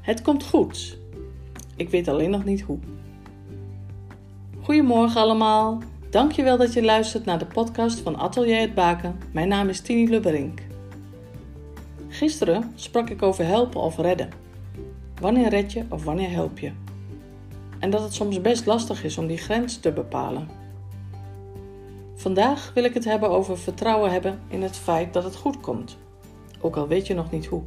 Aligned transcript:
Het 0.00 0.22
komt 0.22 0.44
goed. 0.44 0.98
Ik 1.76 1.90
weet 1.90 2.08
alleen 2.08 2.30
nog 2.30 2.44
niet 2.44 2.60
hoe. 2.60 2.78
Goedemorgen 4.60 5.20
allemaal. 5.20 5.78
Dankjewel 6.10 6.56
dat 6.56 6.72
je 6.72 6.82
luistert 6.82 7.24
naar 7.24 7.38
de 7.38 7.46
podcast 7.46 7.98
van 7.98 8.16
Atelier 8.16 8.60
het 8.60 8.74
Baken. 8.74 9.18
Mijn 9.32 9.48
naam 9.48 9.68
is 9.68 9.80
Tini 9.80 10.08
Lubberink. 10.08 10.60
Gisteren 12.08 12.72
sprak 12.74 13.10
ik 13.10 13.22
over 13.22 13.44
helpen 13.44 13.80
of 13.80 13.96
redden. 13.96 14.28
Wanneer 15.20 15.48
red 15.48 15.72
je 15.72 15.84
of 15.88 16.04
wanneer 16.04 16.30
help 16.30 16.58
je? 16.58 16.72
En 17.78 17.90
dat 17.90 18.02
het 18.02 18.14
soms 18.14 18.40
best 18.40 18.66
lastig 18.66 19.04
is 19.04 19.18
om 19.18 19.26
die 19.26 19.38
grens 19.38 19.76
te 19.76 19.92
bepalen. 19.92 20.48
Vandaag 22.14 22.70
wil 22.74 22.84
ik 22.84 22.94
het 22.94 23.04
hebben 23.04 23.30
over 23.30 23.58
vertrouwen 23.58 24.10
hebben 24.10 24.40
in 24.48 24.62
het 24.62 24.76
feit 24.76 25.12
dat 25.12 25.24
het 25.24 25.36
goed 25.36 25.60
komt, 25.60 25.96
ook 26.60 26.76
al 26.76 26.88
weet 26.88 27.06
je 27.06 27.14
nog 27.14 27.30
niet 27.30 27.46
hoe. 27.46 27.62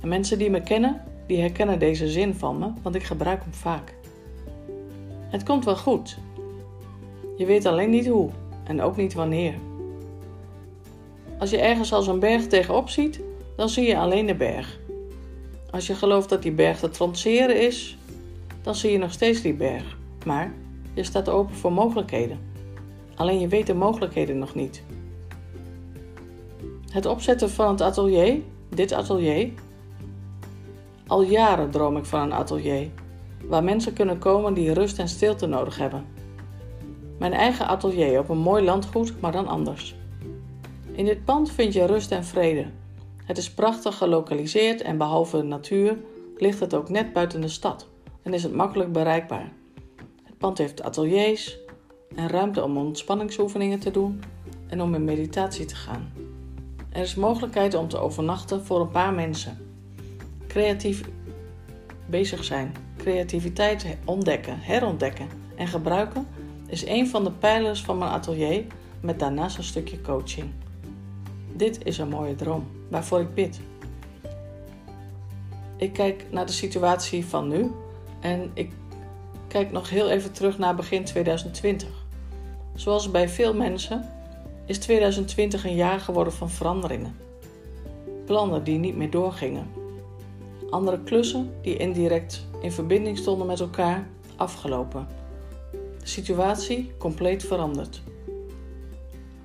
En 0.00 0.08
mensen 0.08 0.38
die 0.38 0.50
me 0.50 0.62
kennen, 0.62 1.02
die 1.26 1.40
herkennen 1.40 1.78
deze 1.78 2.08
zin 2.08 2.34
van 2.34 2.58
me, 2.58 2.70
want 2.82 2.94
ik 2.94 3.02
gebruik 3.02 3.42
hem 3.42 3.54
vaak. 3.54 3.94
Het 5.28 5.42
komt 5.42 5.64
wel 5.64 5.76
goed. 5.76 6.18
Je 7.36 7.46
weet 7.46 7.66
alleen 7.66 7.90
niet 7.90 8.06
hoe 8.06 8.30
en 8.64 8.82
ook 8.82 8.96
niet 8.96 9.14
wanneer. 9.14 9.54
Als 11.38 11.50
je 11.50 11.60
ergens 11.60 11.92
als 11.92 12.06
een 12.06 12.18
berg 12.18 12.46
tegenop 12.46 12.88
ziet, 12.88 13.20
dan 13.56 13.68
zie 13.68 13.86
je 13.86 13.98
alleen 13.98 14.26
de 14.26 14.34
berg. 14.34 14.78
Als 15.70 15.86
je 15.86 15.94
gelooft 15.94 16.28
dat 16.28 16.42
die 16.42 16.52
berg 16.52 16.78
te 16.78 16.90
trotseren 16.90 17.66
is, 17.66 17.98
dan 18.62 18.74
zie 18.74 18.92
je 18.92 18.98
nog 18.98 19.12
steeds 19.12 19.42
die 19.42 19.54
berg. 19.54 19.98
Maar 20.26 20.52
je 20.94 21.02
staat 21.02 21.28
open 21.28 21.54
voor 21.54 21.72
mogelijkheden. 21.72 22.38
Alleen 23.14 23.40
je 23.40 23.48
weet 23.48 23.66
de 23.66 23.74
mogelijkheden 23.74 24.38
nog 24.38 24.54
niet. 24.54 24.82
Het 26.90 27.06
opzetten 27.06 27.50
van 27.50 27.68
het 27.68 27.80
atelier, 27.80 28.38
dit 28.68 28.92
atelier. 28.92 29.50
Al 31.10 31.22
jaren 31.22 31.70
droom 31.70 31.96
ik 31.96 32.04
van 32.04 32.20
een 32.20 32.32
atelier 32.32 32.88
waar 33.44 33.64
mensen 33.64 33.92
kunnen 33.92 34.18
komen 34.18 34.54
die 34.54 34.72
rust 34.72 34.98
en 34.98 35.08
stilte 35.08 35.46
nodig 35.46 35.78
hebben. 35.78 36.06
Mijn 37.18 37.32
eigen 37.32 37.66
atelier 37.66 38.18
op 38.18 38.28
een 38.28 38.38
mooi 38.38 38.64
landgoed, 38.64 39.20
maar 39.20 39.32
dan 39.32 39.46
anders. 39.46 39.96
In 40.92 41.04
dit 41.04 41.24
pand 41.24 41.50
vind 41.50 41.72
je 41.72 41.86
rust 41.86 42.10
en 42.10 42.24
vrede. 42.24 42.66
Het 43.24 43.38
is 43.38 43.50
prachtig 43.50 43.96
gelokaliseerd 43.96 44.82
en 44.82 44.98
behalve 44.98 45.36
de 45.36 45.42
natuur 45.42 45.96
ligt 46.36 46.60
het 46.60 46.74
ook 46.74 46.88
net 46.88 47.12
buiten 47.12 47.40
de 47.40 47.48
stad 47.48 47.86
en 48.22 48.34
is 48.34 48.42
het 48.42 48.54
makkelijk 48.54 48.92
bereikbaar. 48.92 49.52
Het 50.24 50.38
pand 50.38 50.58
heeft 50.58 50.82
ateliers 50.82 51.58
en 52.14 52.28
ruimte 52.28 52.64
om 52.64 52.76
ontspanningsoefeningen 52.76 53.78
te 53.78 53.90
doen 53.90 54.22
en 54.68 54.82
om 54.82 54.94
in 54.94 55.04
meditatie 55.04 55.64
te 55.64 55.76
gaan. 55.76 56.12
Er 56.90 57.02
is 57.02 57.14
mogelijkheid 57.14 57.74
om 57.74 57.88
te 57.88 57.98
overnachten 57.98 58.64
voor 58.64 58.80
een 58.80 58.90
paar 58.90 59.12
mensen. 59.12 59.69
Creatief 60.50 61.02
bezig 62.06 62.44
zijn, 62.44 62.74
creativiteit 62.96 63.86
ontdekken, 64.04 64.58
herontdekken 64.60 65.28
en 65.56 65.66
gebruiken 65.66 66.26
is 66.66 66.86
een 66.86 67.08
van 67.08 67.24
de 67.24 67.30
pijlers 67.30 67.82
van 67.82 67.98
mijn 67.98 68.10
atelier 68.10 68.64
met 69.00 69.18
daarnaast 69.18 69.58
een 69.58 69.64
stukje 69.64 70.00
coaching. 70.00 70.50
Dit 71.52 71.84
is 71.84 71.98
een 71.98 72.08
mooie 72.08 72.34
droom 72.34 72.66
waarvoor 72.88 73.20
ik 73.20 73.34
bid. 73.34 73.60
Ik 75.76 75.92
kijk 75.92 76.26
naar 76.30 76.46
de 76.46 76.52
situatie 76.52 77.26
van 77.26 77.48
nu 77.48 77.70
en 78.20 78.50
ik 78.54 78.72
kijk 79.48 79.72
nog 79.72 79.90
heel 79.90 80.10
even 80.10 80.32
terug 80.32 80.58
naar 80.58 80.74
begin 80.74 81.04
2020. 81.04 81.88
Zoals 82.74 83.10
bij 83.10 83.28
veel 83.28 83.54
mensen 83.54 84.08
is 84.66 84.78
2020 84.78 85.64
een 85.64 85.74
jaar 85.74 86.00
geworden 86.00 86.32
van 86.32 86.50
veranderingen. 86.50 87.16
Plannen 88.26 88.64
die 88.64 88.78
niet 88.78 88.96
meer 88.96 89.10
doorgingen. 89.10 89.79
Andere 90.70 91.02
klussen 91.02 91.50
die 91.62 91.76
indirect 91.76 92.46
in 92.60 92.72
verbinding 92.72 93.18
stonden 93.18 93.46
met 93.46 93.60
elkaar 93.60 94.08
afgelopen. 94.36 95.06
De 95.72 96.06
situatie 96.06 96.92
compleet 96.98 97.44
veranderd. 97.44 98.02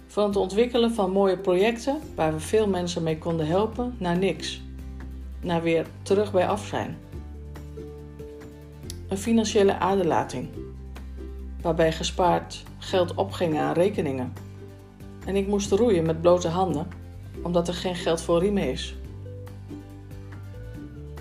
Van 0.08 0.28
het 0.28 0.36
ontwikkelen 0.36 0.94
van 0.94 1.12
mooie 1.12 1.38
projecten 1.38 2.00
waar 2.16 2.34
we 2.34 2.40
veel 2.40 2.68
mensen 2.68 3.03
mee 3.03 3.18
konden 3.18 3.47
helpen, 3.47 3.96
naar 3.97 4.18
niks. 4.18 4.62
Naar 5.41 5.62
weer 5.62 5.86
terug 6.02 6.31
bij 6.31 6.47
af. 6.47 6.72
Een 9.07 9.18
financiële 9.18 9.80
aderlating, 9.80 10.50
waarbij 11.62 11.92
gespaard 11.92 12.63
geld 12.78 13.13
opging 13.16 13.59
aan 13.59 13.74
rekeningen. 13.74 14.34
En 15.25 15.36
ik 15.36 15.47
moest 15.47 15.72
roeien 15.72 16.06
met 16.06 16.22
blote 16.22 16.47
handen, 16.47 16.88
omdat 17.42 17.68
er 17.68 17.74
geen 17.74 17.96
geld 17.96 18.22
voor 18.22 18.40
riemen 18.40 18.72
is. 18.72 18.96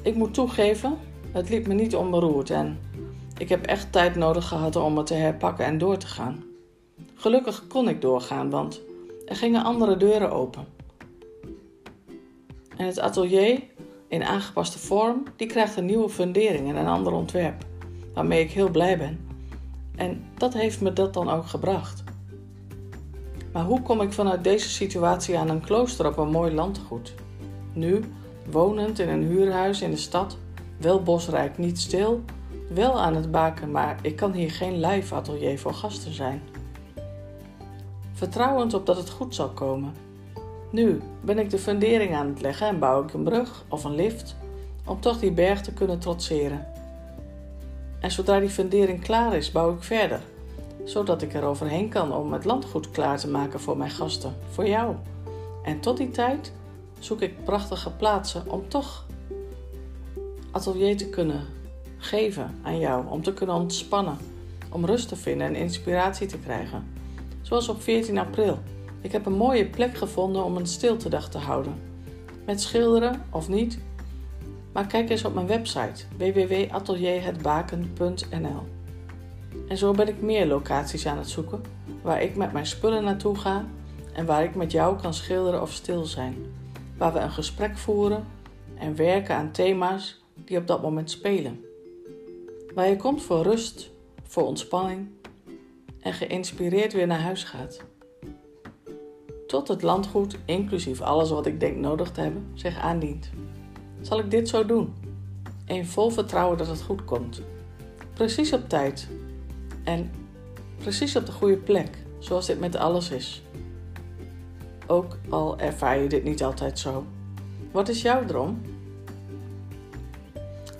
Ik 0.04 0.14
moet 0.14 0.34
toegeven, 0.34 0.98
het 1.32 1.48
liep 1.48 1.66
me 1.66 1.74
niet 1.74 1.96
onberoerd 1.96 2.50
en 2.50 2.78
ik 3.38 3.48
heb 3.48 3.66
echt 3.66 3.92
tijd 3.92 4.14
nodig 4.14 4.48
gehad 4.48 4.76
om 4.76 4.96
het 4.96 5.06
te 5.06 5.14
herpakken 5.14 5.64
en 5.64 5.78
door 5.78 5.96
te 5.96 6.06
gaan. 6.06 6.44
Gelukkig 7.14 7.66
kon 7.66 7.88
ik 7.88 8.00
doorgaan, 8.00 8.50
want 8.50 8.80
er 9.26 9.36
gingen 9.36 9.64
andere 9.64 9.96
deuren 9.96 10.30
open. 10.30 10.66
En 12.76 12.86
het 12.86 13.00
atelier, 13.00 13.62
in 14.08 14.24
aangepaste 14.24 14.78
vorm, 14.78 15.22
die 15.36 15.46
krijgt 15.46 15.76
een 15.76 15.84
nieuwe 15.84 16.08
fundering 16.08 16.68
en 16.68 16.76
een 16.76 16.86
ander 16.86 17.12
ontwerp, 17.12 17.64
waarmee 18.14 18.42
ik 18.42 18.50
heel 18.50 18.70
blij 18.70 18.98
ben. 18.98 19.28
En 19.96 20.24
dat 20.38 20.54
heeft 20.54 20.80
me 20.80 20.92
dat 20.92 21.14
dan 21.14 21.30
ook 21.30 21.46
gebracht. 21.46 22.04
Maar 23.52 23.64
hoe 23.64 23.82
kom 23.82 24.00
ik 24.00 24.12
vanuit 24.12 24.44
deze 24.44 24.68
situatie 24.68 25.38
aan 25.38 25.48
een 25.48 25.64
klooster 25.64 26.06
op 26.06 26.16
een 26.16 26.30
mooi 26.30 26.54
landgoed? 26.54 27.14
Nu, 27.72 28.00
wonend 28.50 28.98
in 28.98 29.08
een 29.08 29.22
huurhuis 29.22 29.82
in 29.82 29.90
de 29.90 29.96
stad, 29.96 30.36
wel 30.76 31.02
bosrijk, 31.02 31.58
niet 31.58 31.80
stil, 31.80 32.22
wel 32.68 33.00
aan 33.00 33.14
het 33.14 33.30
baken, 33.30 33.70
maar 33.70 33.98
ik 34.02 34.16
kan 34.16 34.32
hier 34.32 34.50
geen 34.50 34.80
live 34.80 35.14
atelier 35.14 35.58
voor 35.58 35.74
gasten 35.74 36.14
zijn 36.14 36.42
vertrouwend 38.14 38.74
op 38.74 38.86
dat 38.86 38.96
het 38.96 39.10
goed 39.10 39.34
zal 39.34 39.48
komen. 39.48 39.94
Nu 40.70 41.00
ben 41.20 41.38
ik 41.38 41.50
de 41.50 41.58
fundering 41.58 42.14
aan 42.14 42.28
het 42.28 42.40
leggen 42.40 42.68
en 42.68 42.78
bouw 42.78 43.02
ik 43.02 43.12
een 43.12 43.22
brug 43.22 43.64
of 43.68 43.84
een 43.84 43.94
lift 43.94 44.36
om 44.86 45.00
toch 45.00 45.18
die 45.18 45.32
berg 45.32 45.60
te 45.60 45.72
kunnen 45.72 45.98
trotseren. 45.98 46.66
En 48.00 48.10
zodra 48.10 48.40
die 48.40 48.48
fundering 48.48 49.00
klaar 49.00 49.34
is, 49.34 49.52
bouw 49.52 49.72
ik 49.72 49.82
verder, 49.82 50.20
zodat 50.84 51.22
ik 51.22 51.34
er 51.34 51.44
overheen 51.44 51.88
kan 51.88 52.12
om 52.12 52.32
het 52.32 52.44
landgoed 52.44 52.90
klaar 52.90 53.18
te 53.18 53.28
maken 53.28 53.60
voor 53.60 53.76
mijn 53.76 53.90
gasten, 53.90 54.34
voor 54.50 54.68
jou. 54.68 54.94
En 55.64 55.80
tot 55.80 55.96
die 55.96 56.10
tijd 56.10 56.52
zoek 57.04 57.20
ik 57.20 57.44
prachtige 57.44 57.90
plaatsen 57.90 58.50
om 58.50 58.68
toch 58.68 59.06
atelier 60.50 60.96
te 60.96 61.08
kunnen 61.08 61.46
geven 61.96 62.58
aan 62.62 62.78
jou, 62.78 63.08
om 63.08 63.22
te 63.22 63.32
kunnen 63.32 63.56
ontspannen, 63.56 64.16
om 64.70 64.84
rust 64.84 65.08
te 65.08 65.16
vinden 65.16 65.46
en 65.46 65.54
inspiratie 65.54 66.26
te 66.26 66.38
krijgen 66.38 66.94
zoals 67.44 67.68
op 67.68 67.82
14 67.82 68.18
april. 68.18 68.58
Ik 69.00 69.12
heb 69.12 69.26
een 69.26 69.36
mooie 69.36 69.66
plek 69.66 69.96
gevonden 69.96 70.44
om 70.44 70.56
een 70.56 70.66
stiltedag 70.66 71.28
te 71.28 71.38
houden. 71.38 71.74
Met 72.46 72.60
schilderen 72.60 73.22
of 73.30 73.48
niet. 73.48 73.78
Maar 74.72 74.86
kijk 74.86 75.10
eens 75.10 75.24
op 75.24 75.34
mijn 75.34 75.46
website 75.46 76.04
www.atelierhetbaken.nl. 76.16 78.62
En 79.68 79.76
zo 79.76 79.92
ben 79.92 80.08
ik 80.08 80.22
meer 80.22 80.46
locaties 80.46 81.06
aan 81.06 81.18
het 81.18 81.28
zoeken 81.28 81.62
waar 82.02 82.22
ik 82.22 82.36
met 82.36 82.52
mijn 82.52 82.66
spullen 82.66 83.04
naartoe 83.04 83.36
ga 83.36 83.64
en 84.12 84.26
waar 84.26 84.44
ik 84.44 84.54
met 84.54 84.72
jou 84.72 85.00
kan 85.00 85.14
schilderen 85.14 85.62
of 85.62 85.72
stil 85.72 86.04
zijn. 86.04 86.36
Waar 86.96 87.12
we 87.12 87.18
een 87.18 87.30
gesprek 87.30 87.78
voeren 87.78 88.26
en 88.74 88.96
werken 88.96 89.34
aan 89.34 89.52
thema's 89.52 90.22
die 90.34 90.58
op 90.58 90.66
dat 90.66 90.82
moment 90.82 91.10
spelen. 91.10 91.64
Waar 92.74 92.88
je 92.88 92.96
komt 92.96 93.22
voor 93.22 93.42
rust, 93.42 93.90
voor 94.22 94.46
ontspanning 94.46 95.08
en 96.00 96.12
geïnspireerd 96.12 96.92
weer 96.92 97.06
naar 97.06 97.20
huis 97.20 97.44
gaat. 97.44 97.84
Tot 99.46 99.68
het 99.68 99.82
landgoed, 99.82 100.38
inclusief 100.44 101.00
alles 101.00 101.30
wat 101.30 101.46
ik 101.46 101.60
denk 101.60 101.76
nodig 101.76 102.10
te 102.10 102.20
hebben, 102.20 102.50
zich 102.54 102.78
aandient. 102.78 103.30
Zal 104.00 104.18
ik 104.18 104.30
dit 104.30 104.48
zo 104.48 104.66
doen? 104.66 104.94
In 105.66 105.86
vol 105.86 106.10
vertrouwen 106.10 106.58
dat 106.58 106.66
het 106.66 106.82
goed 106.82 107.04
komt. 107.04 107.42
Precies 108.14 108.52
op 108.52 108.68
tijd. 108.68 109.08
En 109.84 110.10
precies 110.78 111.16
op 111.16 111.26
de 111.26 111.32
goede 111.32 111.56
plek, 111.56 111.98
zoals 112.18 112.46
dit 112.46 112.60
met 112.60 112.76
alles 112.76 113.10
is. 113.10 113.42
Ook 114.86 115.18
al 115.28 115.58
ervaar 115.58 115.98
je 115.98 116.08
dit 116.08 116.24
niet 116.24 116.42
altijd 116.42 116.78
zo. 116.78 117.06
Wat 117.70 117.88
is 117.88 118.02
jouw 118.02 118.24
droom? 118.24 118.60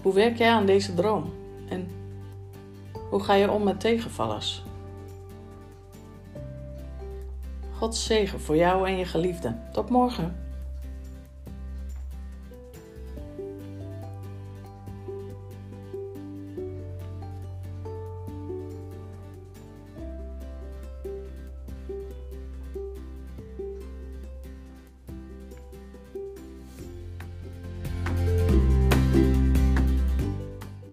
Hoe 0.02 0.14
werk 0.14 0.38
jij 0.38 0.50
aan 0.50 0.66
deze 0.66 0.94
droom? 0.94 1.32
En 1.68 1.90
hoe 3.10 3.22
ga 3.22 3.34
je 3.34 3.50
om 3.50 3.62
met 3.62 3.80
tegenvallers? 3.80 4.62
God 7.72 7.96
zegen 7.96 8.40
voor 8.40 8.56
jou 8.56 8.88
en 8.88 8.96
je 8.96 9.04
geliefde. 9.04 9.56
Tot 9.72 9.90
morgen. 9.90 10.43